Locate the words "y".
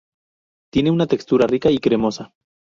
1.69-1.77